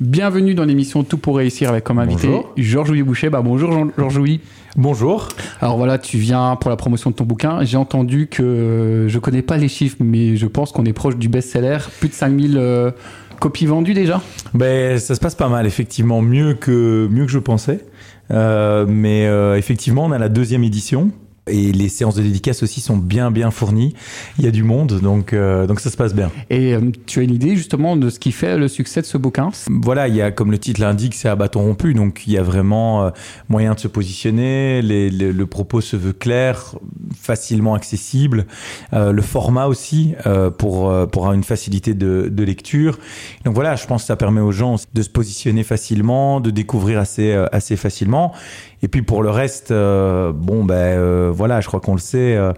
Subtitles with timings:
[0.00, 2.28] Bienvenue dans l'émission Tout pour réussir avec comme invité.
[2.58, 3.30] Georges-Louis Boucher.
[3.30, 4.42] Bah, bonjour Georges-Louis.
[4.76, 5.28] Bonjour.
[5.62, 7.64] Alors voilà, tu viens pour la promotion de ton bouquin.
[7.64, 11.30] J'ai entendu que je connais pas les chiffres, mais je pense qu'on est proche du
[11.30, 11.78] best-seller.
[11.98, 12.90] Plus de 5000 euh,
[13.40, 14.20] copies vendues déjà.
[14.52, 17.80] Ben, ça se passe pas mal, effectivement, mieux que, mieux que je pensais.
[18.30, 21.10] Euh, mais euh, effectivement, on a la deuxième édition.
[21.48, 23.94] Et les séances de dédicace aussi sont bien bien fournies.
[24.38, 26.32] Il y a du monde, donc, euh, donc ça se passe bien.
[26.50, 29.16] Et euh, tu as une idée justement de ce qui fait le succès de ce
[29.16, 29.50] bouquin?
[29.70, 32.38] Voilà, il y a, comme le titre l'indique, c'est à bâton rompu, donc il y
[32.38, 33.10] a vraiment euh,
[33.48, 36.74] moyen de se positionner, les- les- le propos se veut clair,
[37.16, 38.46] facilement accessible,
[38.92, 42.98] euh, le format aussi, euh, pour, euh, pour une facilité de, de lecture.
[43.44, 46.98] Donc voilà, je pense que ça permet aux gens de se positionner facilement, de découvrir
[46.98, 48.32] assez, assez facilement.
[48.82, 52.34] Et puis pour le reste, euh, bon ben euh, voilà, je crois qu'on le sait.
[52.36, 52.52] euh,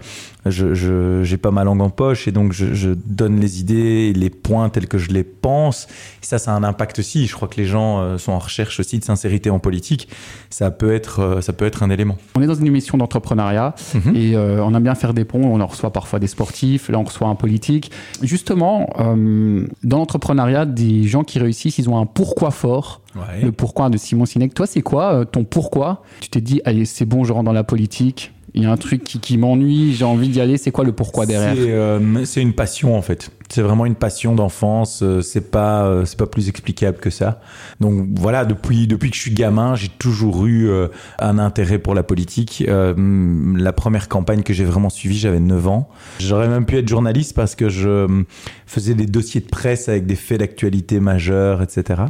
[0.47, 4.31] je je- pas ma langue en poche et donc je, je donne les idées, les
[4.31, 5.87] points tels que je les pense.
[6.23, 7.27] Et ça, ça a un impact aussi.
[7.27, 10.09] Je crois que les gens euh, sont en recherche aussi de sincérité en politique.
[10.51, 12.17] Ça peut être, euh, ça peut être un élément.
[12.37, 14.17] On est dans une émission d'entrepreneuriat Mhm.
[14.17, 15.43] et euh, on aime bien faire des ponts.
[15.45, 17.91] On en reçoit parfois des sportifs, là on reçoit un politique.
[18.23, 23.03] Justement, euh, dans l'entrepreneuriat, des gens qui réussissent, ils ont un pourquoi fort.
[23.15, 23.43] Ouais.
[23.43, 24.55] Le pourquoi de Simon Sinek.
[24.55, 26.03] Toi, c'est quoi ton pourquoi?
[26.21, 28.33] Tu t'es dit, allez, c'est bon, je rentre dans la politique.
[28.59, 30.59] Il y a un truc qui, m'ennuie, j'ai envie d'y aller.
[30.59, 33.31] C'est quoi le pourquoi derrière C'est euh, c'est une passion en fait.
[33.51, 35.01] C'est vraiment une passion d'enfance.
[35.03, 37.41] euh, C'est pas euh, c'est pas plus explicable que ça.
[37.81, 41.95] Donc voilà, depuis depuis que je suis gamin, j'ai toujours eu euh, un intérêt pour
[41.95, 42.65] la politique.
[42.69, 45.89] La première campagne que j'ai vraiment suivie, j'avais 9 ans.
[46.21, 48.25] J'aurais même pu être journaliste parce que je
[48.67, 52.03] faisais des dossiers de presse avec des faits d'actualité majeurs, etc.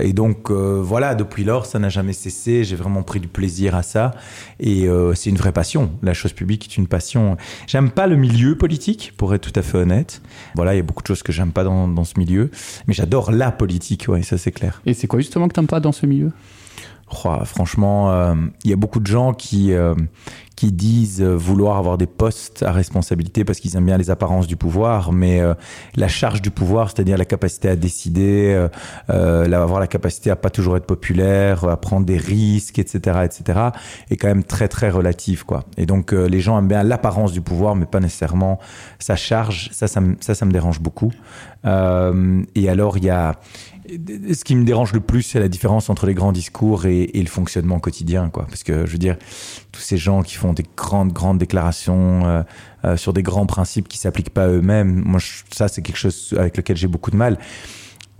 [0.00, 2.64] Et donc voilà, depuis lors, ça n'a jamais cessé.
[2.64, 4.12] J'ai vraiment pris du plaisir à ça.
[4.60, 5.92] Et c'est une vraie passion.
[6.02, 7.36] La chose publique est une passion.
[7.66, 10.22] J'aime pas le milieu politique, pour être tout à fait honnête.
[10.54, 12.50] Voilà, il y a beaucoup de choses que j'aime pas dans, dans ce milieu.
[12.86, 14.80] Mais j'adore la politique, ouais, ça c'est clair.
[14.86, 16.32] Et c'est quoi justement que t'aimes pas dans ce milieu?
[17.14, 19.94] Franchement, euh, il y a beaucoup de gens qui, euh,
[20.56, 24.56] qui disent vouloir avoir des postes à responsabilité parce qu'ils aiment bien les apparences du
[24.56, 25.54] pouvoir, mais euh,
[25.96, 28.66] la charge du pouvoir, c'est-à-dire la capacité à décider,
[29.08, 33.58] avoir la capacité à pas toujours être populaire, à prendre des risques, etc., etc.,
[34.10, 35.64] est quand même très très relative, quoi.
[35.76, 38.58] Et donc les gens aiment bien l'apparence du pouvoir, mais pas nécessairement
[38.98, 39.70] sa charge.
[39.72, 41.12] Ça, ça, me- ça, ça me dérange beaucoup.
[41.64, 43.36] Et alors il y a
[43.88, 47.26] ce qui me dérange le plus, c'est la différence entre les grands discours et, le
[47.26, 48.46] fonctionnement quotidien, quoi.
[48.46, 49.16] Parce que je veux dire,
[49.72, 52.42] tous ces gens qui font des grandes, grandes déclarations euh,
[52.84, 56.56] euh, sur des grands principes qui s'appliquent pas eux-mêmes, moi, ça, c'est quelque chose avec
[56.56, 57.38] lequel j'ai beaucoup de mal.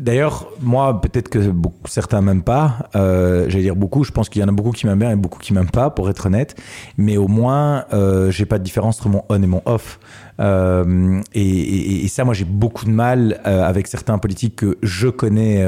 [0.02, 2.88] D'ailleurs, moi, peut-être que beaucoup, certains m'aiment pas.
[2.96, 4.02] Euh, J'allais dire beaucoup.
[4.02, 5.90] Je pense qu'il y en a beaucoup qui m'aiment bien et beaucoup qui m'aiment pas,
[5.90, 6.56] pour être honnête.
[6.98, 10.00] Mais au moins, euh, j'ai pas de différence entre mon on et mon off.
[10.40, 15.64] Euh, et, ça, moi, j'ai beaucoup de mal euh, avec certains politiques que je connais,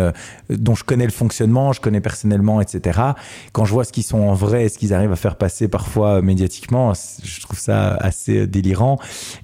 [0.51, 3.01] dont je connais le fonctionnement, je connais personnellement, etc.
[3.53, 5.69] Quand je vois ce qu'ils sont en vrai et ce qu'ils arrivent à faire passer
[5.69, 8.99] parfois médiatiquement, je trouve ça assez délirant.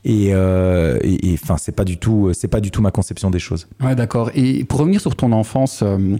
[0.04, 3.38] Et, euh, et, enfin, c'est pas du tout, c'est pas du tout ma conception des
[3.38, 3.68] choses.
[3.80, 4.30] Ouais, d'accord.
[4.34, 6.16] Et pour revenir sur ton enfance, euh,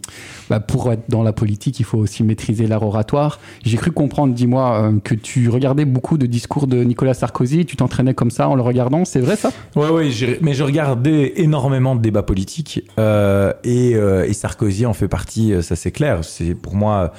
[0.48, 3.41] bah, pour être dans la politique, il faut aussi maîtriser l'art oratoire.
[3.65, 7.66] J'ai cru comprendre, dis-moi, euh, que tu regardais beaucoup de discours de Nicolas Sarkozy.
[7.66, 9.04] Tu t'entraînais comme ça en le regardant.
[9.04, 9.50] C'est vrai ça?
[9.76, 10.09] Ouais, ouais,
[10.41, 15.91] mais je regardais énormément de débats politiques euh, et, Sarkozy en fait partie, ça c'est
[15.91, 16.20] clair.
[16.22, 17.12] C'est pour moi,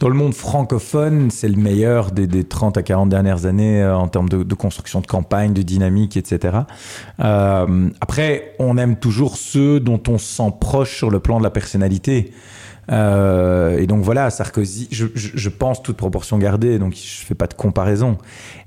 [0.00, 3.96] dans le monde francophone, c'est le meilleur des, des 30 à 40 dernières années euh,
[3.96, 6.58] en termes de, construction de campagne, de dynamique, etc.
[7.20, 11.44] Euh, après, on aime toujours ceux dont on se sent proche sur le plan de
[11.44, 12.32] la personnalité.
[12.90, 17.34] Euh, et donc voilà, Sarkozy, je, je, je pense toute proportion gardée, donc je fais
[17.34, 18.18] pas de comparaison,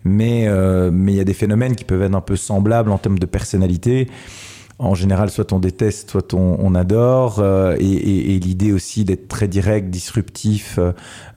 [0.04, 2.98] mais euh, mais il y a des phénomènes qui peuvent être un peu semblables en
[2.98, 4.08] termes de personnalité.
[4.80, 9.28] En général, soit on déteste, soit on, adore, euh, et, et, et l'idée aussi d'être
[9.28, 10.78] très direct, disruptif.
[10.78, 10.92] euh,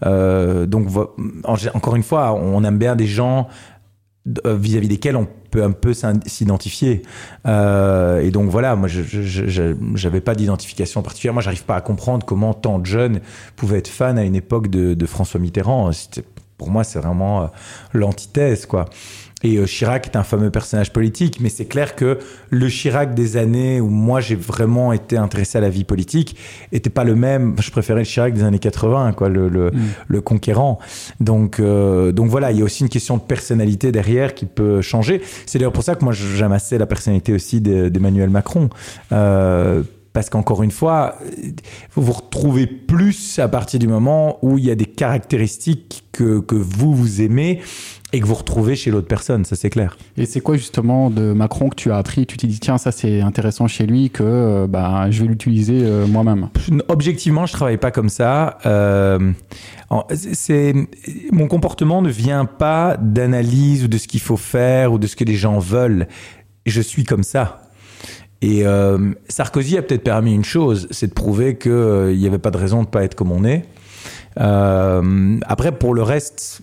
[0.05, 0.89] euh, donc
[1.73, 3.49] encore une fois, on aime bien des gens
[4.47, 5.95] euh, vis-à-vis desquels on peut un peu
[6.27, 7.01] s'identifier.
[7.47, 9.03] Euh, et donc voilà, moi, je
[9.95, 11.33] j'avais pas d'identification particulière.
[11.33, 13.21] Moi, j'arrive pas à comprendre comment tant de jeunes
[13.57, 15.91] pouvaient être fans à une époque de, de François Mitterrand.
[16.61, 17.47] Pour moi, c'est vraiment euh,
[17.95, 18.85] l'antithèse, quoi.
[19.43, 22.19] Et euh, Chirac est un fameux personnage politique, mais c'est clair que
[22.51, 26.37] le Chirac des années où moi j'ai vraiment été intéressé à la vie politique
[26.73, 27.55] était pas le même.
[27.59, 29.71] Je préférais le Chirac des années 80, quoi, le, le,
[30.09, 30.79] le conquérant.
[31.21, 34.83] Donc, euh, donc voilà, il y a aussi une question de personnalité derrière qui peut
[34.83, 35.23] changer.
[35.47, 38.69] C'est d'ailleurs pour ça que moi j'aime assez la personnalité aussi de- d'Emmanuel Macron.
[39.13, 41.17] Euh, parce qu'encore une fois,
[41.95, 46.41] vous vous retrouvez plus à partir du moment où il y a des caractéristiques que,
[46.41, 47.61] que vous, vous aimez
[48.13, 49.97] et que vous retrouvez chez l'autre personne, ça c'est clair.
[50.17, 52.27] Et c'est quoi justement de Macron que tu as appris?
[52.27, 55.81] Tu t'es dit tiens ça c'est intéressant chez lui que euh, bah, je vais l'utiliser
[55.85, 56.49] euh, moi-même.
[56.89, 58.59] Objectivement je travaille pas comme ça.
[58.67, 59.33] Euh,
[60.13, 60.75] c'est
[61.31, 65.15] mon comportement ne vient pas d'analyse ou de ce qu'il faut faire ou de ce
[65.15, 66.09] que les gens veulent.
[66.67, 67.60] Je suis comme ça.
[68.43, 72.51] Et euh, Sarkozy a peut-être permis une chose, c'est de prouver qu'il n'y avait pas
[72.51, 73.65] de raison de pas être comme on est.
[74.39, 76.63] Euh, après, pour le reste,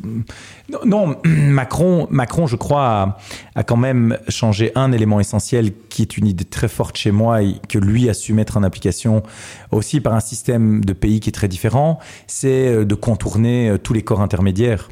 [0.85, 3.17] non, Macron, Macron, je crois,
[3.55, 7.43] a, quand même changé un élément essentiel qui est une idée très forte chez moi
[7.43, 9.23] et que lui a su mettre en application
[9.71, 13.77] aussi par un système de pays qui est très différent, c'est euh, de contourner euh,
[13.77, 14.89] tous les corps intermédiaires.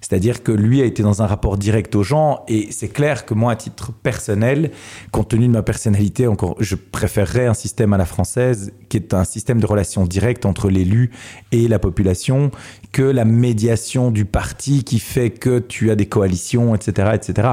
[0.00, 3.34] C'est-à-dire que lui a été dans un rapport direct aux gens et c'est clair que
[3.34, 4.70] moi, à titre personnel,
[5.12, 9.14] compte tenu de ma personnalité, encore, je préférerais un système à la française qui est
[9.14, 11.10] un système de relations directes entre l'élu
[11.52, 12.50] et la population
[12.92, 17.48] que la médiation du parti qui fait que tu as des coalitions, etc., etc.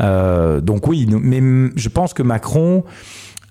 [0.00, 2.84] Euh, donc oui, mais je pense que Macron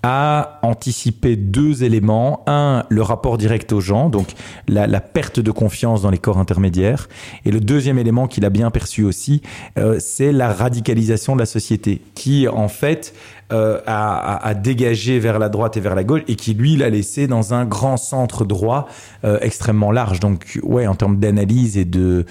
[0.07, 2.43] a anticipé deux éléments.
[2.45, 4.27] Un, le rapport direct aux gens, donc
[4.67, 7.07] la, perte de confiance dans les corps intermédiaires.
[7.43, 9.41] Et le deuxième élément qu'il a bien perçu aussi,
[9.79, 13.15] euh, c'est la radicalisation de la société, qui en fait
[13.53, 17.27] euh, a, dégagé vers la droite et vers la gauche, et qui lui l'a laissé
[17.27, 18.87] dans un grand centre droit
[19.23, 20.19] euh, extrêmement large.
[20.19, 22.25] Donc ouais, en termes d'analyse et de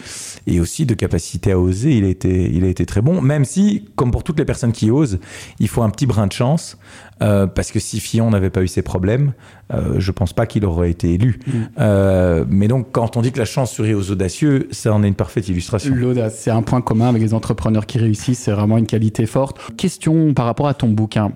[0.47, 3.21] et aussi de capacité à oser, il a été il a été très bon.
[3.21, 5.21] Même si, comme pour toutes les personnes qui osent,
[5.61, 6.79] il faut un petit brin de chance.
[7.23, 9.35] Euh, parce que si Fillon n'avait pas eu ces problèmes,
[9.73, 11.39] euh, je pense pas qu'il aurait été élu.
[11.47, 11.53] Mm.
[11.79, 15.09] Euh, mais donc, quand on dit que la chance sourit aux audacieux, ça en est
[15.09, 15.95] une parfaite illustration.
[15.95, 19.59] L'audace, c'est un point commun avec les entrepreneurs qui réussissent, c'est vraiment une qualité forte.
[19.77, 20.89] Question par rapport à ton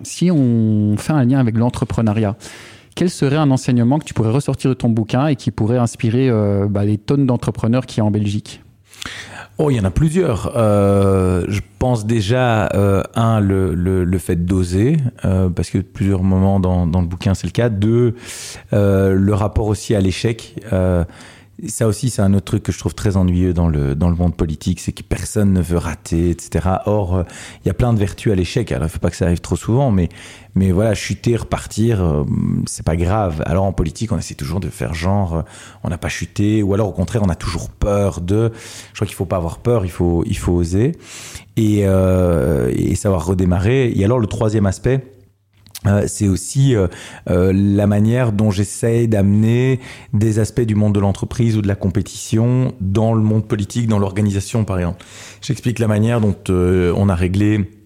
[0.03, 2.37] Si on fait un lien avec l'entrepreneuriat,
[2.95, 6.31] quel serait un enseignement que tu pourrais ressortir de ton bouquin et qui pourrait inspirer
[6.69, 8.61] bah, les tonnes d'entrepreneurs qui y a en Belgique?
[9.61, 10.53] Oh, il y en a plusieurs.
[10.57, 16.61] Euh, je pense déjà, euh, un, le, le, fait d'oser, euh, parce que plusieurs moments
[16.61, 17.69] dans, dans le bouquin, c'est le cas.
[17.69, 18.15] Deux,
[18.73, 20.55] euh, le rapport aussi à l'échec.
[21.63, 24.09] Euh, ça aussi, c'est un autre truc que je trouve très ennuyeux dans le, dans
[24.09, 26.69] le monde politique, c'est que personne ne veut rater, etc.
[26.87, 27.23] Or, euh,
[27.65, 28.71] il y a plein de vertus à l'échec.
[28.73, 30.09] Alors, il faut pas que ça arrive trop souvent, mais,
[30.55, 32.25] mais voilà, chuter, repartir, euh,
[32.67, 33.43] c'est pas grave.
[33.47, 35.43] Alors, en politique, on essaie toujours de faire genre, euh,
[35.83, 38.53] on n'a pas chuté, ou alors au contraire, on a toujours peur de.
[38.93, 40.93] Je crois qu'il faut pas avoir peur, il faut, il faut oser
[41.57, 43.93] et, et savoir redémarrer.
[43.95, 45.18] Et alors, le troisième aspect,
[45.87, 46.89] euh, c'est aussi euh,
[47.31, 49.79] euh, la manière dont j'essaie d'amener
[50.13, 54.01] des aspects du monde de l'entreprise ou de la compétition dans le monde politique, dans
[54.01, 55.05] l'organisation par exemple.
[55.41, 57.78] J'explique la manière dont on a réglé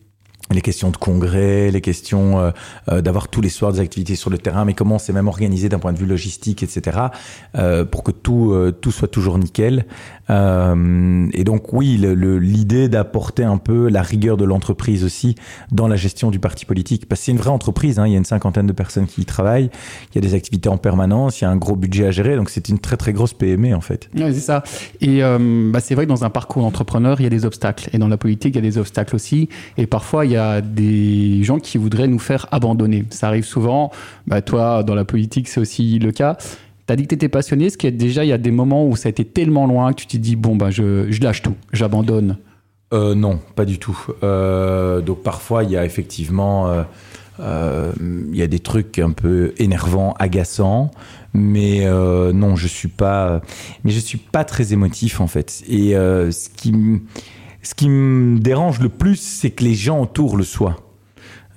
[0.52, 2.52] les questions de congrès, les questions
[2.88, 5.78] d'avoir tous les soirs des activités sur le terrain, mais comment c'est même organisé d'un
[5.78, 6.98] point de vue logistique, etc.,
[7.90, 9.86] pour que tout tout soit toujours nickel.
[10.30, 15.34] Euh, et donc oui, l'idée d'apporter un peu la rigueur de l'entreprise aussi
[15.70, 18.14] dans la gestion du parti politique, parce que c'est une vraie entreprise, hein, il y
[18.14, 19.70] a une cinquantaine de personnes qui y travaillent,
[20.10, 22.36] il y a des activités en permanence, il y a un gros budget à gérer,
[22.36, 24.08] donc c'est une très très grosse PME en fait.
[24.14, 24.62] Oui, c'est ça.
[25.00, 27.90] Et euh, bah, c'est vrai que dans un parcours d'entrepreneur, il y a des obstacles,
[27.92, 30.41] et dans la politique, il y a des obstacles aussi, et parfois il y a
[30.60, 33.04] des gens qui voudraient nous faire abandonner.
[33.10, 33.90] Ça arrive souvent,
[34.26, 36.36] bah, toi dans la politique c'est aussi le cas.
[36.86, 38.96] T'as dit que t'étais passionné, ce qui est déjà, il y a des moments où
[38.96, 42.38] ça a été tellement loin que tu t'es dit, bon, bah, je, lâche tout, j'abandonne.
[42.92, 43.98] Euh, non, pas du tout.
[44.22, 46.84] Euh, donc parfois, il y a effectivement,
[47.38, 50.90] euh, il y a des trucs un peu énervants, agaçants,
[51.32, 53.40] mais non, je suis pas,
[53.84, 55.62] mais je suis pas très émotif en fait.
[55.68, 56.74] Et ce qui,
[57.62, 60.76] ce qui me dérange le plus, c'est que les gens autour le soient.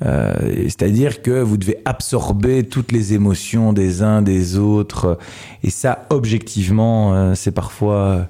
[0.01, 0.33] Euh,
[0.63, 5.17] c'est-à-dire que vous devez absorber toutes les émotions des uns des autres,
[5.63, 8.27] et ça, objectivement, euh, c'est parfois,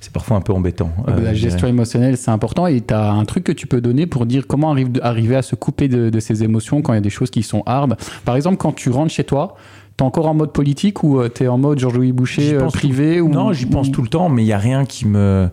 [0.00, 0.90] c'est parfois un peu embêtant.
[1.08, 4.06] Euh, la gestion émotionnelle, c'est important, et tu as un truc que tu peux donner
[4.06, 6.98] pour dire comment arrive, arriver à se couper de, de ces émotions quand il y
[6.98, 7.96] a des choses qui sont hard.
[8.24, 9.56] Par exemple, quand tu rentres chez toi,
[9.98, 13.28] T'es encore en mode politique ou t'es en mode Georges-Louis Boucher privé ou...
[13.28, 15.50] Non, j'y pense tout le temps, mais il y a rien qui me...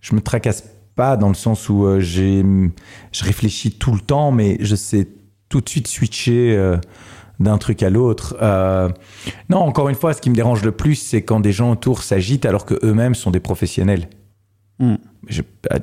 [0.00, 2.44] Je me tracasse pas dans le sens où euh, j'ai,
[3.12, 5.06] je réfléchis tout le temps, mais je sais
[5.48, 6.78] tout de suite switcher euh,
[7.38, 8.36] d'un truc à l'autre.
[8.42, 8.88] Euh,
[9.48, 12.02] non, encore une fois, ce qui me dérange le plus, c'est quand des gens autour
[12.02, 14.08] s'agitent alors que eux-mêmes sont des professionnels.
[14.78, 14.96] Hmm.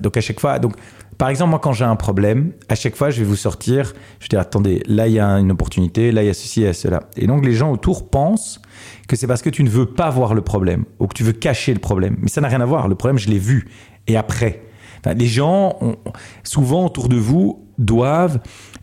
[0.01, 0.75] donc à chaque fois, donc
[1.17, 4.25] par exemple moi quand j'ai un problème, à chaque fois je vais vous sortir, je
[4.25, 6.73] vais dire attendez, là il y a une opportunité, là il y a ceci et
[6.73, 6.99] cela.
[7.17, 8.61] Et donc les gens autour pensent
[9.07, 11.33] que c'est parce que tu ne veux pas voir le problème ou que tu veux
[11.33, 12.87] cacher le problème, mais ça n'a rien à voir.
[12.87, 13.67] Le problème je l'ai vu
[14.05, 14.61] et après.
[15.05, 15.97] Enfin, les gens, ont-
[16.43, 18.39] souvent autour de vous, doivent.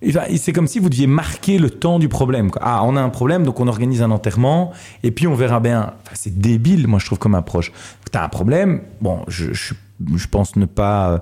[0.06, 2.50] enfin, c'est comme si vous deviez marquer le temps du problème.
[2.50, 2.60] quoi.
[2.64, 4.72] Ah, on a un problème, donc on organise un enterrement,
[5.02, 5.94] et puis on verra bien.
[6.02, 7.72] Enfin, c'est débile, moi, je trouve, comme approche.
[8.10, 9.74] T'as un problème, bon, je, je,
[10.16, 11.10] je pense ne pas.
[11.12, 11.18] euh,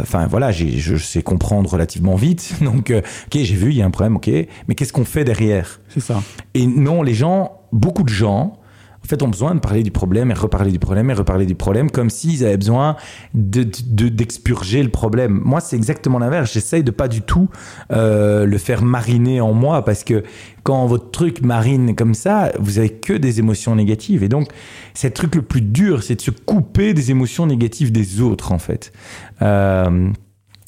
[0.00, 2.54] Enfin, voilà, j'ai- je sais comprendre relativement vite.
[2.62, 4.28] Donc, euh, ok, j'ai vu, il y a un problème, ok.
[4.68, 5.80] Mais qu'est-ce qu'on fait derrière?
[5.88, 6.20] C'est ça.
[6.54, 8.58] et non, les gens, beaucoup de gens,
[9.04, 11.54] en fait, ont besoin de parler du problème et reparler du problème et reparler du
[11.54, 12.96] problème comme s'ils avaient besoin
[13.34, 15.42] de, de- d'expurger le problème?
[15.44, 16.52] Moi, c'est exactement l'inverse.
[16.52, 17.50] J'essaye de pas du tout
[17.92, 20.22] euh, le faire mariner en moi parce que
[20.62, 24.22] quand votre truc marine comme ça, vous avez que des émotions négatives.
[24.22, 24.48] Et donc,
[24.94, 28.52] c'est le truc le plus dur, c'est de se couper des émotions négatives des autres,
[28.52, 28.90] en fait.
[29.42, 30.08] Euh,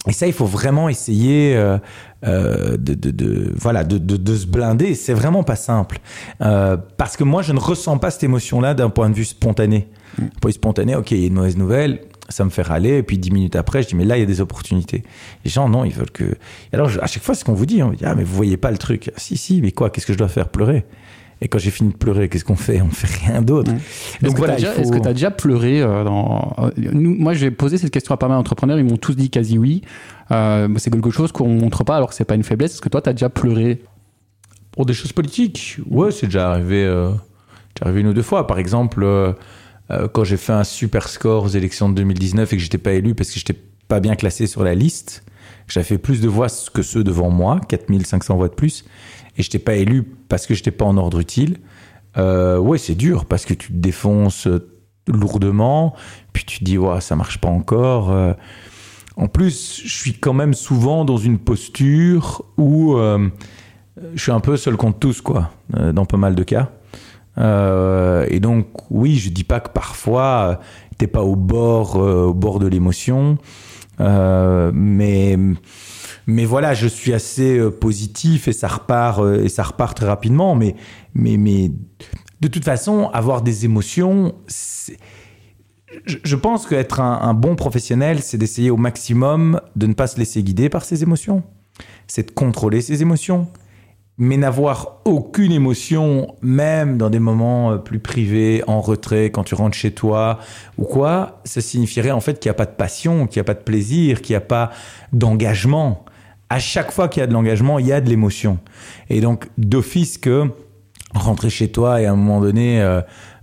[0.06, 1.78] et ça, il faut vraiment essayer euh,
[2.24, 4.94] euh, de, de, de- voilà, de, de, de se blinder.
[4.94, 5.98] C'est vraiment pas simple.
[6.42, 9.88] Euh, parce que moi, je ne ressens pas cette émotion-là d'un point de vue spontané.
[10.18, 12.62] D'un point de vue spontané, ok, il y a une mauvaise nouvelle, ça me fait
[12.62, 12.98] râler.
[12.98, 15.02] Et puis dix minutes après, je dis, mais là, il y a des opportunités.
[15.44, 16.24] Les gens, non, ils veulent que...
[16.24, 17.82] Et alors, je- à chaque fois, c'est ce qu'on vous dit.
[17.82, 19.10] On vous dit, ah, mais vous voyez pas le truc.
[19.14, 20.48] Ah, si, si, mais quoi Qu'est-ce que je dois faire?
[20.48, 20.84] Pleurer
[21.40, 22.80] et quand j'ai fini de pleurer, qu'est-ce qu'on fait?
[22.80, 23.70] On fait rien d'autre.
[23.70, 23.76] Ouais.
[23.78, 26.54] Est-ce Donc que voilà, tu as, faut- déjà, déjà pleuré euh, dans...
[26.58, 29.28] euh, nous, Moi, j'ai posé cette question à pas mal d'entrepreneurs, ils m'ont tous dit
[29.30, 29.82] quasi oui.
[30.30, 32.72] Euh, c'est quelque chose qu'on montre pas alors que c'est pas une faiblesse.
[32.72, 33.82] Est-ce que toi, tu as déjà pleuré?
[34.72, 37.10] Pour des choses politiques, ouais, c'est déjà arrivé, euh,
[37.80, 38.46] arrivé une ou deux fois.
[38.46, 39.32] Par exemple, euh,
[39.90, 42.92] euh, quand j'ai fait un super score aux élections de 2019 et que j'étais pas
[42.92, 43.56] élu parce que j'étais
[43.88, 45.22] pas bien classé sur la liste,
[45.68, 48.84] j'avais fait plus de voix que ceux devant moi, 4500 voix de plus,
[49.36, 51.58] et j'étais pas élu parce que j'étais pas en ordre utile.
[52.16, 54.68] Euh, ouais, c'est dur parce que tu te défonces euh,
[55.06, 55.94] lourdement,
[56.32, 58.10] puis tu te dis, ouais, ça marche pas encore.
[58.10, 58.32] euh.
[59.16, 63.28] En plus, je suis quand même souvent dans une posture où euh,
[64.14, 66.70] je suis un peu seul contre tous, quoi, dans pas mal de cas.
[67.38, 70.60] Et donc, oui, je dis pas que parfois
[70.98, 73.38] t'es pas au bord, au bord de l'émotion,
[73.98, 75.38] mais
[76.26, 80.06] mais voilà, je suis assez euh, positif et ça repart euh, et ça repart très
[80.06, 80.54] rapidement.
[80.54, 80.74] Mais
[81.14, 81.70] mais mais
[82.40, 84.34] de toute façon, avoir des émotions,
[86.06, 90.18] je pense qu'être un, un bon professionnel, c'est d'essayer au maximum de ne pas se
[90.18, 91.42] laisser guider par ses émotions.
[92.06, 93.48] C'est de contrôler ses émotions
[94.18, 99.54] mais n'avoir aucune émotion, même dans des moments euh, plus privés, en retrait, quand tu
[99.54, 100.38] rentres chez toi
[100.78, 103.44] ou quoi, ça signifierait en fait qu'il n'y a pas de passion, qu'il n'y a
[103.44, 104.70] pas de plaisir, qu'il n'y a pas
[105.12, 106.05] d'engagement.
[106.48, 108.58] À chaque fois qu'il y a de l'engagement, il y a de l'émotion.
[109.10, 110.44] Et donc, d'office que
[111.14, 113.00] rentrer chez toi et à un moment donné euh,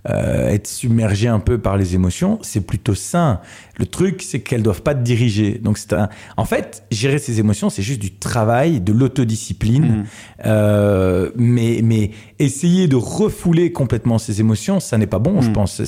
[0.08, 3.40] euh, être submergé un peu par les émotions, c'est plutôt sain.
[3.78, 5.58] Le truc, c'est qu'elles doivent pas te diriger.
[5.58, 6.08] Donc, c'est un...
[6.36, 9.86] en fait, gérer ces émotions, c'est juste du travail, de l'autodiscipline.
[9.86, 10.04] Mhm.
[10.46, 15.52] Euh, mais, mais essayer de refouler complètement ces émotions, ça n'est pas bon, je Mm.
[15.52, 15.80] pense.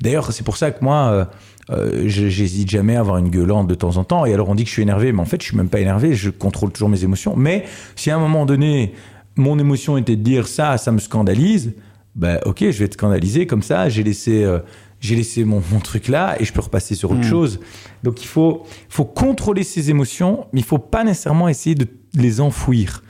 [0.00, 1.30] D'ailleurs, c'est pour ça que moi,
[1.70, 4.26] euh, je- j'hésite jamais à avoir une gueulante de temps en temps.
[4.26, 5.80] Et alors, on dit que je suis énervé, mais en fait, je suis même pas
[5.80, 6.14] énervé.
[6.14, 7.34] Je contrôle toujours mes émotions.
[7.36, 7.64] Mais
[7.96, 8.92] si à un moment donné,
[9.36, 11.72] mon émotion était de dire ça, ça me scandalise,
[12.14, 13.88] ben ok, je vais être scandalisé comme ça.
[13.88, 14.58] J'ai laissé, euh,
[15.00, 17.24] j'ai laissé mon, mon truc là et je peux repasser sur autre Mm.
[17.30, 17.60] chose.
[18.02, 22.40] Donc, il faut, faut contrôler ses émotions, mais il faut pas nécessairement essayer de les
[22.40, 23.02] enfouir.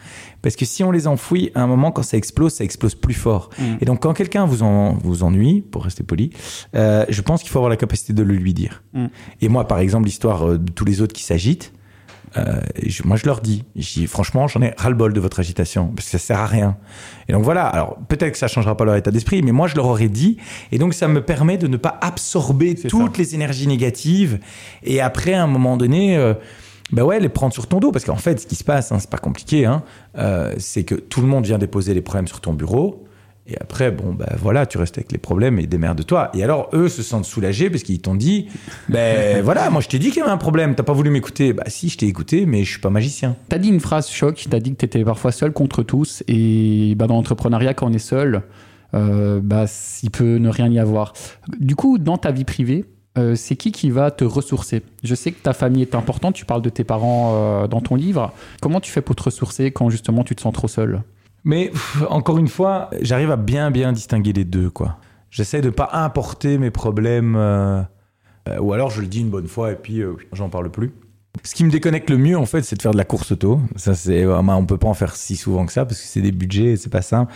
[0.42, 3.14] Parce que si on les enfouit, à un moment, quand ça explose, ça explose plus
[3.14, 3.50] fort.
[3.59, 3.62] Mm.
[3.80, 6.30] Et donc, quand quelqu'un vous, en, vous ennuie, pour rester poli,
[6.75, 8.82] euh, je pense qu'il faut avoir la capacité de le lui dire.
[8.92, 9.06] Mm.
[9.40, 11.73] Et moi, par exemple, l'histoire euh, de tous les autres qui s'agitent,
[12.37, 15.88] euh, je- moi, je leur dis, je dis, franchement, j'en ai ras-le-bol de votre agitation,
[15.94, 16.76] parce que ça sert à rien.
[17.28, 19.76] Et donc voilà, alors peut-être que ça changera pas leur état d'esprit, mais moi, je
[19.76, 20.38] leur aurais dit,
[20.73, 23.18] et donc ça me permet de ne pas absorber toutes ça.
[23.18, 24.40] les énergies négatives,
[24.82, 26.32] et après, à un moment donné, euh,
[26.90, 28.98] ben ouais, les prendre sur ton dos, parce qu'en fait, ce qui se passe, hein,
[28.98, 29.82] c'est pas compliqué, hein,
[30.18, 33.06] euh, c'est que tout le monde vient déposer les problèmes sur ton bureau,
[33.46, 36.30] et après, bon, ben voilà, tu restes avec les problèmes et démerde-toi.
[36.34, 38.48] Et alors, eux se sentent soulagés parce qu'ils t'ont dit,
[38.88, 41.52] ben voilà, moi je t'ai dit qu'il y avait un problème, t'as pas voulu m'écouter.
[41.52, 43.34] Bah si, je t'ai écouté, mais je suis pas magicien.
[43.48, 47.08] T'as dit une phrase choc, t'as dit que t'étais parfois seul contre tous, et bah,
[47.08, 48.42] dans l'entrepreneuriat, quand on est seul,
[48.94, 49.64] euh, bah,
[50.04, 51.12] il peut ne rien y avoir.
[51.58, 52.84] Du coup, dans ta vie privée,
[53.19, 54.83] euh, c'est qui qui va te ressourcer?
[55.02, 57.95] Je sais que ta famille est importante, tu parles de tes parents euh, dans ton
[57.95, 58.33] livre.
[58.61, 61.02] Comment tu fais pour te ressourcer quand justement tu te sens trop seul?
[61.45, 61.73] Mais
[62.09, 64.97] encore une fois, j'arrive à bien bien distinguer les deux, quoi.
[65.31, 67.83] J'essaie de pas importer mes problèmes, euh,
[68.61, 70.02] ou alors je le dis une bonne fois et puis
[70.33, 70.92] j'en parle plus.
[71.44, 73.58] Ce qui me déconnecte le mieux, en fait, c'est de faire de la course auto.
[73.76, 76.20] Ça, c'est, euh, on peut pas en faire si souvent que ça parce que c'est
[76.20, 77.32] des budgets, et c'est pas simple.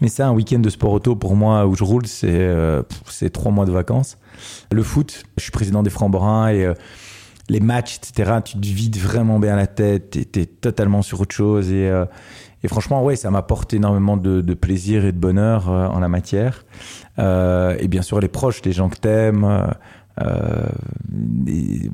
[0.00, 3.30] Mais ça, un week-end de sport auto pour moi où je roule, c'est, euh, c'est
[3.30, 4.18] trois mois de vacances.
[4.70, 6.74] Le foot, je suis président des Francs-Borins et euh,
[7.48, 8.38] les matchs, etc.
[8.44, 12.04] Tu te vides vraiment bien la tête, t'es, t'es totalement sur autre chose et euh,
[12.62, 16.08] et franchement, ouais, ça m'apporte énormément de, de plaisir et de bonheur euh, en la
[16.08, 16.64] matière.
[17.18, 19.66] Euh, et bien sûr, les proches, les gens que t'aimes, euh,
[20.20, 20.66] Euh,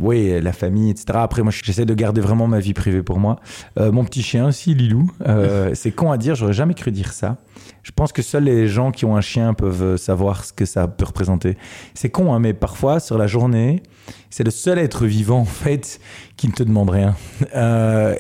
[0.00, 1.06] oui, la famille, etc.
[1.14, 3.36] Après, moi, j'essaie de garder vraiment ma vie privée pour moi.
[3.78, 5.10] Euh, mon petit chien aussi, Lilou.
[5.26, 7.36] Euh, c'est con à dire, j'aurais jamais cru dire ça.
[7.82, 10.88] Je pense que seuls les gens qui ont un chien peuvent savoir ce que ça
[10.88, 11.56] peut représenter.
[11.94, 13.82] C'est con, hein, mais parfois, sur la journée,
[14.28, 16.00] c'est le seul être vivant, en fait,
[16.36, 17.14] qui ne te demande rien.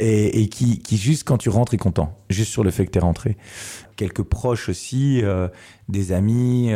[0.00, 2.16] et, et qui, qui, juste quand tu rentres, est content.
[2.30, 3.36] Juste sur le fait que tu es rentré.
[3.96, 5.22] Quelques proches aussi,
[5.88, 6.72] des amis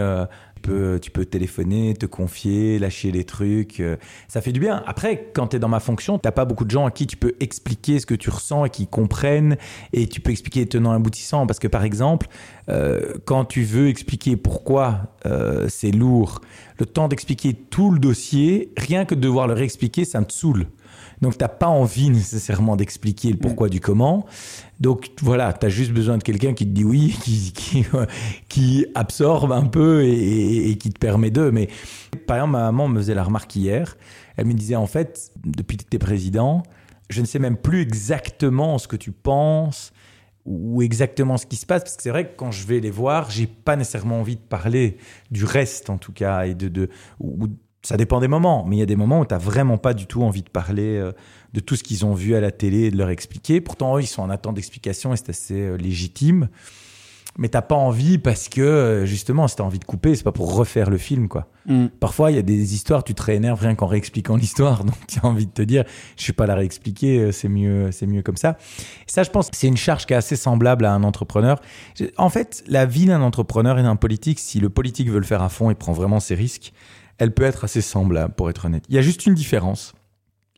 [1.00, 3.80] tu peux téléphoner, te confier, lâcher les trucs.
[3.80, 3.96] Euh,
[4.28, 4.82] ça fait du bien.
[4.86, 7.16] Après, quand tu es dans ma fonction, tu pas beaucoup de gens à qui tu
[7.16, 9.56] peux expliquer ce que tu ressens et qui comprennent.
[9.92, 11.46] Et tu peux expliquer tenant aboutissant.
[11.46, 12.28] Parce que par exemple,
[12.68, 16.40] euh, quand tu veux expliquer pourquoi euh, c'est lourd,
[16.78, 20.66] le temps d'expliquer tout le dossier, rien que de devoir le réexpliquer, ça me saoule.
[21.20, 24.26] Donc, tu n'as pas envie nécessairement d'expliquer le pourquoi du comment.
[24.80, 27.84] Donc, voilà, tu as juste besoin de quelqu'un qui te dit oui, qui, qui,
[28.48, 31.50] qui absorbe un peu et, qui te permet de.
[31.50, 31.68] Mais
[32.26, 33.96] par exemple, ma maman me faisait la remarque hier.
[34.36, 36.62] Elle me disait, en fait, depuis que tu es président,
[37.10, 39.92] je ne sais même plus exactement ce que tu penses
[40.46, 42.90] ou exactement ce qui se passe parce que c'est vrai que quand je vais les
[42.90, 44.96] voir j'ai pas nécessairement envie de parler
[45.30, 46.88] du reste en tout cas et de, de
[47.82, 49.94] ça dépend des moments, mais il y a des moments où tu n'as vraiment pas
[49.94, 51.12] du tout envie de parler euh,
[51.54, 53.60] de tout ce qu'ils ont vu à la télé et de leur expliquer.
[53.60, 56.48] Pourtant, eux, ils sont en attente d'explication et c'est assez euh, légitime.
[57.38, 60.24] Mais t'as pas envie parce que, euh, justement, si tu as envie de couper, c'est
[60.24, 61.46] pas pour refaire le film, quoi.
[61.66, 61.86] Mm.
[61.86, 64.84] Parfois, il y a des histoires, tu te réénerves rien qu'en réexpliquant l'histoire.
[64.84, 65.84] Donc, tu as envie de te dire,
[66.18, 68.58] je suis pas la réexpliquer, c'est mieux, c'est mieux comme ça.
[69.08, 71.58] Et ça, je pense, c'est une charge qui est assez semblable à un entrepreneur.
[72.18, 75.42] En fait, la vie d'un entrepreneur et d'un politique, si le politique veut le faire
[75.42, 76.74] à fond et prend vraiment ses risques,
[77.20, 78.84] elle peut être assez semblable, pour être honnête.
[78.88, 79.92] Il y a juste une différence.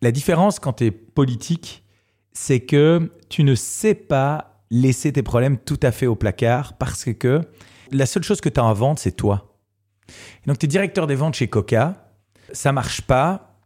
[0.00, 1.84] La différence quand tu es politique,
[2.32, 7.12] c'est que tu ne sais pas laisser tes problèmes tout à fait au placard parce
[7.12, 7.42] que
[7.90, 9.58] la seule chose que tu as en vente, c'est toi.
[10.46, 12.14] donc, tu es directeur des ventes chez Coca,
[12.52, 13.58] ça marche pas.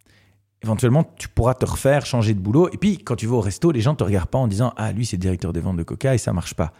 [0.62, 2.70] Éventuellement, tu pourras te refaire, changer de boulot.
[2.72, 4.72] Et puis, quand tu vas au resto, les gens ne te regardent pas en disant
[4.78, 6.72] Ah, lui, c'est directeur des ventes de Coca et ça marche pas.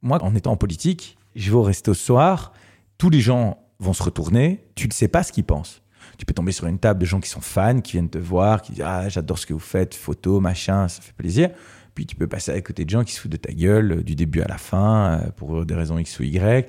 [0.00, 2.52] Moi, en étant en politique, je vais au resto ce soir,
[2.98, 5.82] tous les gens vont se retourner, tu ne sais pas ce qu'ils pensent.
[6.18, 8.62] Tu peux tomber sur une table de gens qui sont fans, qui viennent te voir,
[8.62, 11.50] qui disent Ah, j'adore ce que vous faites, photo, machin, ça fait plaisir.
[11.94, 14.02] Puis tu peux passer à côté de gens qui se foutent de ta gueule euh,
[14.02, 16.68] du début à la fin euh, pour des raisons X ou Y.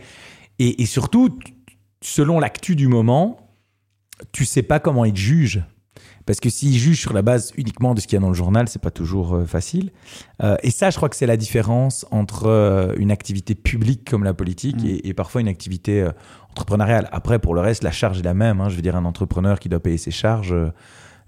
[0.60, 1.38] Et, et surtout,
[2.02, 3.46] selon l'actu du moment,
[4.32, 5.64] tu sais pas comment ils te jugent.
[6.26, 8.36] Parce que s'ils jugent sur la base uniquement de ce qu'il y a dans le
[8.36, 9.92] journal, c'est pas toujours euh, facile.
[10.42, 14.24] Euh, et ça, je crois que c'est la différence entre euh, une activité publique comme
[14.24, 15.00] la politique mm.
[15.04, 16.08] et, parfois une activité
[16.50, 17.08] entrepreneuriale.
[17.12, 18.60] Après, pour le reste, la charge est la même.
[18.60, 18.70] Hein.
[18.70, 20.56] Je veux dire, un entrepreneur qui doit payer ses charges,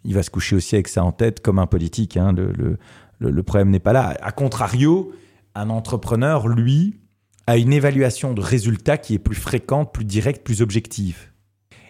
[0.03, 2.17] il va se coucher aussi avec ça en tête comme un politique.
[2.17, 2.33] Hein.
[2.33, 2.77] Le, le,
[3.19, 4.17] le, problème n'est pas là.
[4.21, 5.12] A contrario,
[5.53, 6.99] un entrepreneur, lui,
[7.45, 11.31] a une évaluation de résultats qui est plus fréquente, plus directe, plus objective.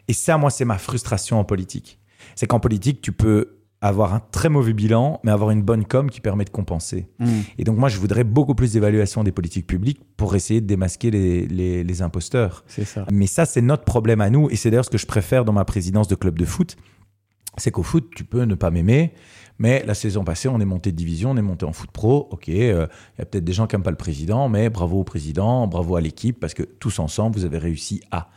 [0.08, 2.00] Et ça, moi, c'est ma frustration en politique
[2.36, 6.10] c'est qu'en politique, tu peux avoir un très mauvais bilan, mais avoir une bonne com
[6.10, 7.08] qui permet de compenser.
[7.20, 7.28] Mm.
[7.60, 11.12] Et donc moi, je voudrais beaucoup plus d'évaluation des politiques publiques pour essayer de démasquer
[11.12, 11.46] les,
[11.84, 12.64] les, imposteurs.
[12.68, 13.06] Ça.
[13.12, 15.54] Mais ça, c'est notre problème à nous, et c'est d'ailleurs ce que je préfère dans
[15.54, 16.76] ma présidence de club de foot,
[17.58, 19.14] c'est qu'au foot, tu peux ne pas m'aimer,
[19.60, 22.28] mais la saison passée, on est monté de division, on est monté en foot pro.
[22.32, 25.00] Ok, euh, il y a peut-être des gens qui n'aiment pas le président, mais bravo
[25.00, 28.30] au président, bravo à l'équipe, parce que tous ensemble, vous avez réussi à.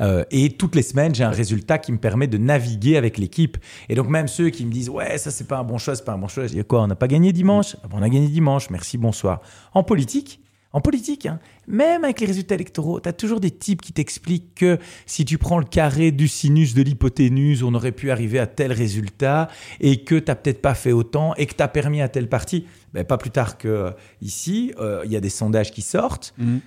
[0.00, 3.56] Euh, et toutes les semaines, j'ai un résultat qui me permet de naviguer avec l'équipe.
[3.88, 6.04] Et donc même ceux qui me disent ouais ça c'est pas un bon choix, c'est
[6.04, 6.46] pas un bon choix.
[6.46, 7.76] Je dis quoi On n'a pas gagné dimanche?
[7.82, 8.70] Ah On a gagné dimanche.
[8.70, 9.40] Merci, bonsoir.
[9.72, 10.40] En politique,
[10.74, 14.56] en politique, hein, même avec les résultats électoraux, tu as toujours des types qui t'expliquent
[14.56, 18.48] que si tu prends le carré du sinus de l'hypoténuse, on aurait pu arriver à
[18.48, 19.48] tel résultat
[19.80, 22.28] et que tu n'as peut-être pas fait autant et que tu as permis à tel
[22.28, 22.66] parti.
[22.92, 26.34] Ben, pas plus tard que euh, ici, euh, il y a des sondages qui sortent.
[26.38, 26.58] Mmh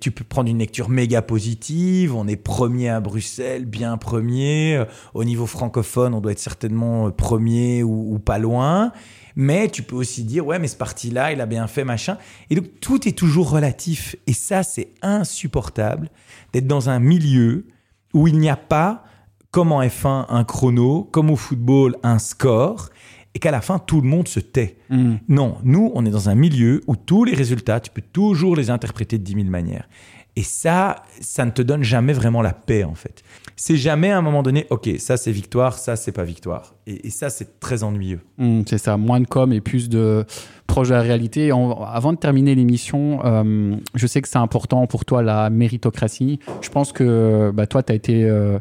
[0.00, 4.76] tu peux prendre une lecture méga positive, on est premier à Bruxelles, bien premier.
[4.76, 4.84] Euh,
[5.14, 8.92] au niveau francophone, on doit être certainement euh, premier ou, pas loin.
[9.36, 12.16] Mais tu peux aussi dire, ouais, mais ce parti-là, il a bien fait, machin.
[12.50, 14.16] Et donc, tout est toujours relatif.
[14.26, 16.10] Et ça, c'est insupportable
[16.52, 17.66] d'être dans un milieu
[18.14, 19.04] où il n'y a pas,
[19.50, 22.88] comme en F1, un chrono, comme au football, un score
[23.34, 24.76] et qu'à la fin, tout le monde se tait.
[24.90, 25.16] Hmm.
[25.28, 28.70] Non, nous, on est dans un milieu où tous les résultats, tu peux toujours les
[28.70, 29.88] interpréter de 10 000 manières.
[30.34, 33.22] Et ça, ça ne te donne jamais vraiment la paix, en fait.
[33.54, 36.74] C'est jamais à un moment donné, OK, ça c'est victoire, ça c'est pas victoire.
[36.86, 38.20] Et, ça, c'est très ennuyeux.
[38.38, 40.24] Hmm, c'est ça, moins de com et plus de
[40.66, 41.50] proche de la réalité.
[41.50, 46.38] avant de terminer l'émission, euh, je sais que c'est important pour toi la méritocratie.
[46.62, 48.24] Je pense que bah, toi, tu as été.
[48.24, 48.58] Euh,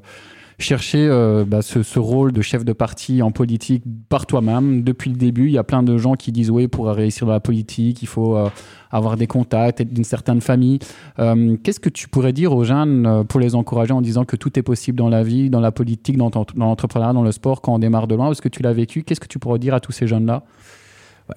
[0.61, 4.83] chercher euh, bah, ce, ce, rôle de chef de parti en politique par toi-même.
[4.83, 7.33] Depuis le début, il y a plein de gens qui disent oui, pour réussir dans
[7.33, 8.49] la politique, il faut euh,
[8.91, 10.79] avoir des contacts, être d'une certaine famille.
[11.19, 14.57] Euh, Qu'est-ce que tu pourrais dire aux jeunes pour les encourager en disant que tout
[14.57, 17.73] est possible dans la vie, dans la politique, dans, dans l'entrepreneuriat, dans le sport, quand
[17.73, 18.27] on démarre de loin?
[18.27, 19.03] Parce que tu l'as vécu?
[19.03, 20.43] Qu'est-ce que tu pourrais dire à tous ces jeunes-là?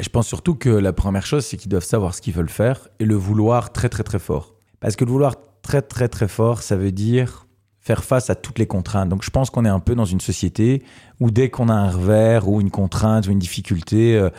[0.00, 2.88] Je pense surtout que la première chose, c'est qu'ils doivent savoir ce qu'ils veulent faire
[2.98, 4.54] et le vouloir très très très fort.
[4.80, 7.43] Parce que le vouloir très très très fort, ça veut dire
[7.84, 9.10] faire face à toutes les contraintes.
[9.10, 10.82] Donc je pense qu'on est un peu dans une société
[11.20, 14.30] où dès qu'on a un revers ou une contrainte ou une difficulté, euh,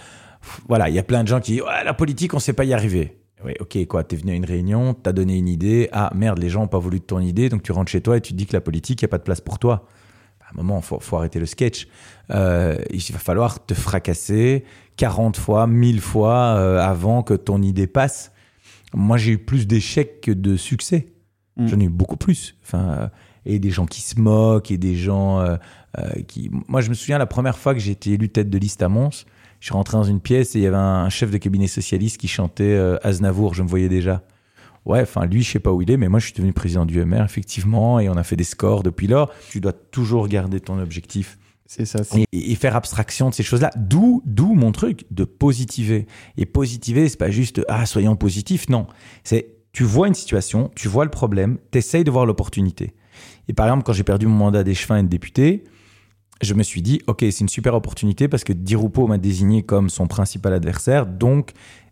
[0.68, 2.66] voilà, il y a plein de gens qui disent ouais, la politique, on sait pas
[2.66, 3.20] y arriver.
[3.44, 6.50] Oui, ok, quoi, t'es venu à une réunion, t'as donné une idée, ah merde, les
[6.50, 8.38] gens ont pas voulu de ton idée, donc tu rentres chez toi et tu te
[8.38, 9.88] dis que la politique, il n'y a pas de place pour toi.
[10.42, 11.88] À un moment, faut, faut arrêter le sketch.
[12.32, 14.64] Euh, il va falloir te fracasser
[14.98, 18.32] 40 fois, 1000 fois euh, avant que ton idée passe.
[18.96, 21.08] Moi, j'ai eu plus d'échecs que de succès.
[21.58, 21.68] Mmh.
[21.68, 22.56] J'en ai eu beaucoup plus.
[22.64, 23.12] Enfin,
[23.46, 25.56] et des gens qui se moquent et des gens euh,
[25.98, 26.50] euh, qui.
[26.68, 28.90] Moi, je me souviens la première fois que j'ai été élu tête de liste à
[28.90, 29.26] Mons,
[29.60, 32.18] je suis rentré dans une pièce et il y avait un chef de cabinet socialiste
[32.18, 34.24] qui chantait euh, Aznavour, je me voyais déjà.
[34.86, 36.86] Ouais, enfin, lui, je sais pas où il est, mais moi, je suis devenu président
[36.86, 39.32] du MR, effectivement, et on a fait des scores depuis lors.
[39.50, 41.40] Tu dois toujours garder ton objectif.
[41.66, 42.02] C'est ça.
[42.16, 43.72] Et, et, faire abstraction de ces choses-là.
[43.76, 46.06] D'où, d'où mon truc de positiver.
[46.38, 48.70] Et positiver, c'est pas juste ah soyons positifs.
[48.70, 48.86] Non,
[49.24, 52.94] c'est tu vois une situation, tu vois le problème, t'essayes de voir l'opportunité.
[53.48, 55.64] Et par exemple, quand j'ai perdu mon mandat d'échevin et de député,
[56.42, 59.64] je me suis dit, OK, c'est une super opportunité parce que Di Rupo m'a désigné
[59.64, 61.06] comme son principal adversaire.
[61.06, 61.52] Donc,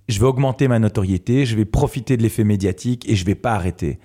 [0.10, 3.54] je vais augmenter ma notoriété, je vais profiter de l'effet médiatique et je vais pas
[3.54, 4.00] arrêter.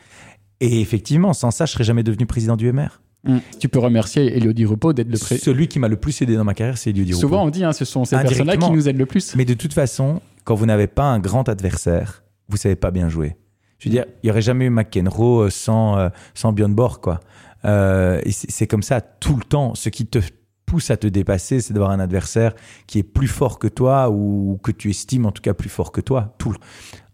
[0.61, 3.00] Et effectivement, sans ça, je serais jamais devenu président du MR.
[3.24, 3.38] Mmh.
[3.59, 5.44] Tu peux remercier Elio Di Rupo d'être le président.
[5.44, 7.20] Celui qui m'a le plus aidé dans ma carrière, c'est Elio Di Rupo.
[7.20, 9.35] Souvent, on dit, hein, ce sont ces personnes-là qui nous aident le plus.
[9.35, 13.09] Mais de toute façon, quand vous n'avez pas un grand adversaire, vous savez pas bien
[13.09, 13.37] jouer.
[13.78, 17.20] Je veux dire, il y aurait jamais eu McEnroe sans, euh, sans Björn Borg, quoi.
[17.64, 19.74] Euh, et c'est comme ça tout le temps.
[19.74, 20.18] Ce qui te
[20.66, 22.54] pousse à te dépasser, c'est d'avoir un adversaire
[22.86, 25.92] qui est plus fort que toi ou que tu estimes en tout cas plus fort
[25.92, 26.34] que toi.
[26.38, 26.54] Tout.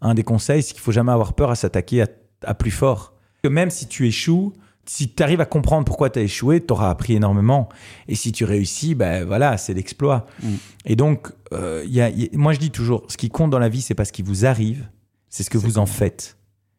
[0.01, 2.09] Un des conseils, c'est qu'il faut jamais avoir peur à s'attaquer à,
[2.45, 3.15] à, plus fort.
[3.43, 4.53] Que même si tu échoues,
[4.87, 7.69] si tu arrives à comprendre pourquoi tu as échoué, tu auras appris énormément.
[8.09, 10.27] Et si tu réussis, ben voilà, c'est l'exploit.
[10.43, 10.55] Mm.
[10.87, 13.59] Et donc, euh, y a, y a, moi je dis toujours, ce qui compte dans
[13.59, 14.89] la vie, c'est pas ce qui vous arrive,
[15.31, 16.37] c'est ce que vous en faites.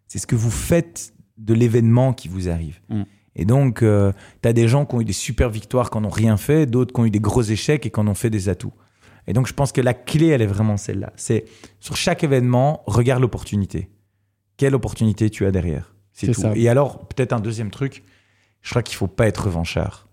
[0.08, 2.80] C'est ce que vous faites de l'événement qui vous arrive.
[2.90, 3.04] Mm.
[3.36, 6.10] Et donc, euh, tu as des gens qui ont eu des super victoires, qui n'ont
[6.10, 8.48] rien fait, d'autres qui ont eu des gros échecs et qui en ont fait des
[8.48, 8.74] atouts.
[9.28, 11.12] Et donc, je pense que la clé, elle est vraiment celle-là.
[11.16, 11.46] C'est
[11.80, 13.90] sur chaque événement, regarde l'opportunité.
[14.58, 15.96] Quelle opportunité tu as derrière?
[16.14, 16.42] C'est tout.
[16.42, 16.54] Ça.
[16.56, 18.04] Et alors, peut-être un deuxième truc,
[18.62, 20.08] je crois qu'il faut pas être revanchard.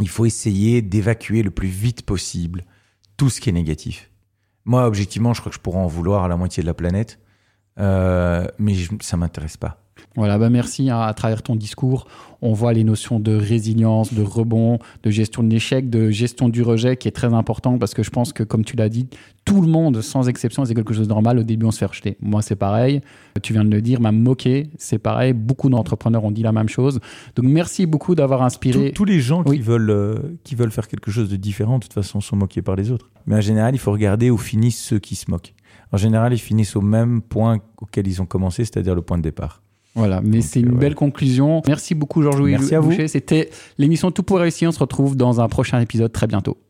[0.00, 2.64] Il faut essayer d'évacuer le plus vite possible
[3.16, 4.10] tout ce qui est négatif.
[4.64, 7.20] Moi, objectivement, je crois que je pourrais en vouloir à la moitié de la planète,
[7.78, 9.78] euh, mais je, ça m'intéresse pas.
[10.16, 12.06] Voilà, bah merci hein, à travers ton discours.
[12.40, 16.62] On voit les notions de résilience, de rebond, de gestion de l'échec, de gestion du
[16.62, 19.08] rejet qui est très important parce que je pense que, comme tu l'as dit,
[19.44, 21.38] tout le monde, sans exception, c'est quelque chose de normal.
[21.38, 22.16] Au début, on se fait rejeter.
[22.20, 23.00] Moi, c'est pareil.
[23.42, 24.70] Tu viens de le dire, m'a moqué.
[24.78, 25.32] C'est pareil.
[25.32, 27.00] Beaucoup d'entrepreneurs ont dit la même chose.
[27.34, 28.90] Donc, merci beaucoup d'avoir inspiré.
[28.90, 29.56] Tous, tous les gens oui.
[29.56, 32.62] qui, veulent, euh, qui veulent faire quelque chose de différent, de toute façon, sont moqués
[32.62, 33.10] par les autres.
[33.26, 35.54] Mais en général, il faut regarder où finissent ceux qui se moquent.
[35.94, 39.22] En général, ils finissent au même point auquel ils ont commencé, c'est-à-dire le point de
[39.22, 39.62] départ.
[39.94, 41.62] Voilà, mais c'est une euh, belle conclusion.
[41.68, 42.92] Merci beaucoup, Georges-Louis Merci à vous.
[43.06, 44.68] C'était l'émission Tout pour réussir.
[44.68, 46.58] On se retrouve dans un prochain épisode très bientôt.